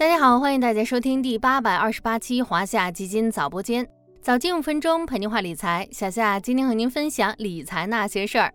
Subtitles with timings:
[0.00, 3.86] 大家好，欢迎大家收听第八百二十八期华夏基金早播间，
[4.22, 5.86] 早间五分钟陪您话理财。
[5.92, 8.50] 小夏今天和您分享理财那些事儿。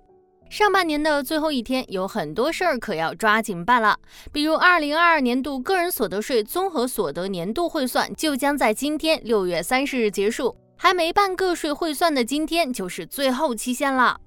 [0.50, 3.96] 上半年的最后一天，有很多事儿可要抓紧办了。
[4.31, 14.19] 比如，二零二二年度个人所得税综合所得年度汇算就将在今天六月三十日结束，还没办个税汇算的今天就是最后期限了。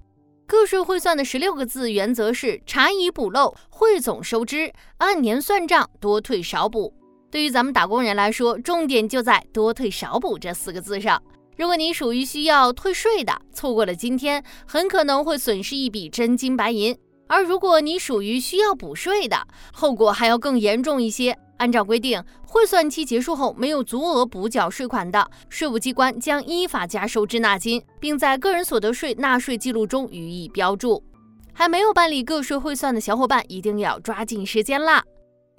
[0.47, 6.95] 个税汇算的十六个字原则是：查以补漏，汇总收支，按年算账，多退少补。
[7.31, 11.23] 对于咱们打工人来说，重点就在多退少补这四个字上。
[11.57, 16.95] 如果你属于需要退税的，错过了今天，很可能会损失一笔真金白银；
[17.27, 19.37] 而如果你属于需要补税的，
[19.73, 21.37] 后果还要更严重一些。
[21.59, 31.03] 按照规定，汇算期结束后没有足额补缴税款的，税务机关将依法加收滞纳金，并在个人所得税纳税记录中予以标注。
[31.53, 35.03] 还没有办理个税汇算的小伙伴，一定要抓紧时间啦！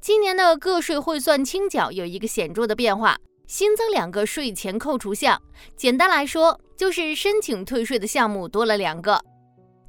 [0.01, 5.39] 今年的个税汇算清缴有一个显著的变化，新增两个税前扣除项。
[5.75, 9.21] 简单来说，就是申请退税的项目多了两个。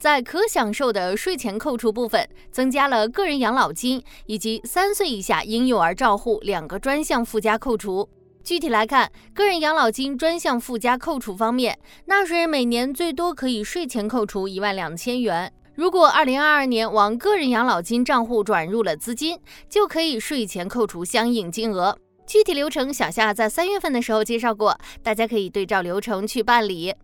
[0.01, 8.09] 在可享受的税前扣除部分，增加了个人养老金以及三岁以下婴幼儿照护两个专项附加扣除。
[8.43, 15.53] 具体来看，个人养老金专项附加扣除方面，纳税人每年最多可以税前扣除一万两千元。
[15.75, 21.97] 如果二零二二年往个人养老金账户转入了资金，就可以税前扣除相应金额。
[22.27, 26.95] 具体流程，小夏在三月份的时候介绍过，大家可以对照流程去办理。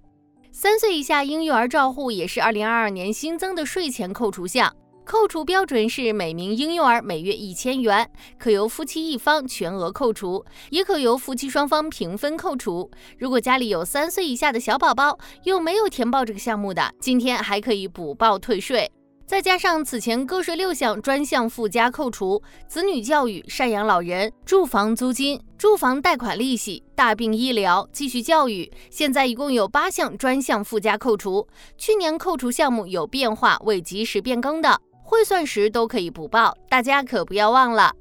[0.52, 4.74] 三岁以下婴幼儿照护也是二零二二年新增的税前扣除项，
[5.06, 12.90] 扣除标准是每名婴幼儿每月一千元，可由夫妻一方全额扣除，也可由夫妻双方平分扣除。
[13.16, 18.90] 如果家里有三岁以下的小宝宝，又没有填报这个项目的，今天还可以补报退税。
[19.24, 31.46] 再加上此前个税六项专项附加扣除，子女教育、赡养老人、住房租金、住房贷款利息、大病医疗、继续教育，现在一共有八项专项附加扣除。
[31.78, 37.92] 去年扣除项目有变化未及时变更的，汇算时都可以不报，大家可不要忘了。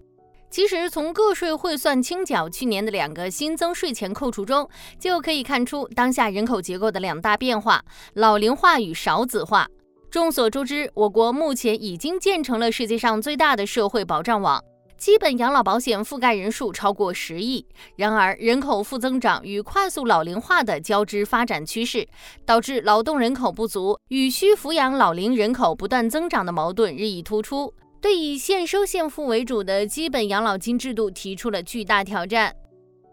[0.50, 4.68] 其实从个税汇算清缴去年的两个新增税前扣除中，
[4.98, 7.84] 就可以看出当下人口结构的两大变化：
[8.16, 9.68] 老龄化与少子化。
[10.10, 14.60] 众所周知，我国目前已经建成了世界上最大的社会保障网，
[14.98, 17.66] 基本养老保险覆盖人数超过十亿。
[17.96, 22.08] 然而，人口负增长与快速老龄化的交织发展趋势，
[22.46, 32.56] 导致劳动人口不足与需抚养老龄人口不断增长的矛盾日益突出，对以现收现付为主的基本养老金制度提出了巨大挑战。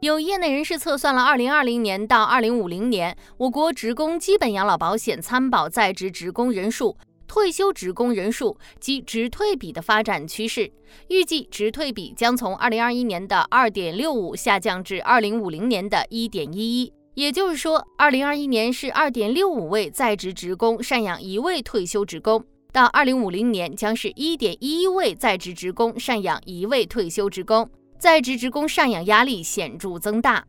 [0.00, 6.96] 有业内人士测算了，二零二零年到二零五零年，我国职工基本养老保险参保在职职工人数、
[7.32, 10.70] 退休职工人数及职退比的发展趋势。
[11.08, 16.92] 预计职退比将从二零二一年的二点六五下降至二零五零年的一点一一。
[17.14, 27.66] 也就是说，二零二一年是二点六五位在职职工赡养一位退休职工，到二零五零年将是一点一一位在职职工赡养一位退休职工。
[27.98, 30.44] 在职职工赡养压力显著增大，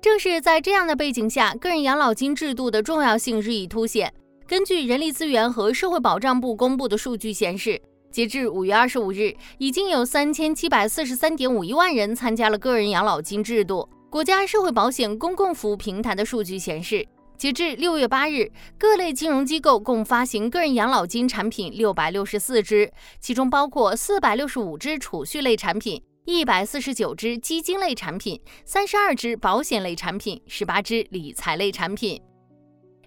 [0.00, 4.14] 正是在这样的背景下，个人养老金制度的重要性日益凸显。
[4.50, 7.80] 根据人力资源和社会保障部公布的数据显示，
[8.10, 13.88] 截至五月二十五日，已经有三千七百四十三点五一万人参加了个人养老金制度。
[14.10, 17.06] 国家社会保险公共服务平台的数据显示，
[17.38, 22.90] 截至六月八日，各类金融机构共发行个人养老金产品六百六十四只，
[23.20, 26.02] 其中包括四百六十五只储蓄类产品。
[26.24, 32.20] 一百四十九只基金类产品，三十二只保险类产品，十八只理财类产品。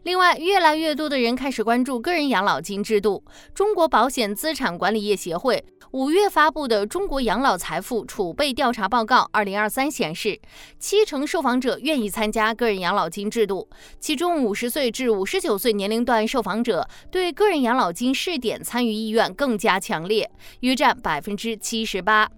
[0.03, 3.24] 另外，越来越多的人开始关注个人养老金制度。
[3.53, 10.38] 中国保险资产管理业协会五月发布的《中国养老财富储备调查报告（二零二三）》显示，
[10.78, 22.29] 七成受访者愿意参加个人养老金制度，其中五十岁至五十九岁年龄段受访者对个人养老金试点参与意愿更加强烈，约占百分之七十八。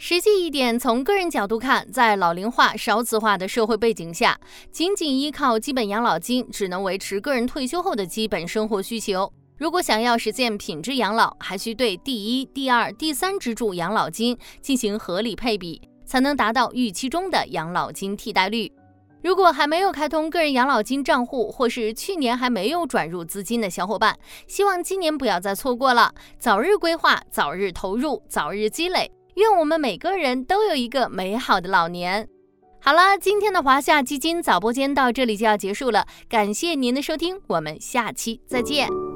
[0.00, 4.38] 实际一点，从个人角度看，在老龄化、少子化的社会背景下，
[4.70, 9.30] 仅仅依靠基本养老金只能维持个人退休后的基本生活需求。
[9.56, 18.70] 如果想要实现品质养老，还需对第一、第二、第三支柱养老金进行合理配比，才能达到预期中的养老金替代率。
[19.20, 24.16] 如果还没有开通个人养老金账户，或是去年还没有转入资金的小伙伴，
[24.46, 29.10] 希望今年不要再错过了，早日规划，早日投入，早日积累。
[29.38, 32.28] 愿我们每个人都有一个美好的老年。
[32.80, 39.07] 好了，今天的华夏基金早播间到这里就要结束了，感谢您的收听，我们下期再见。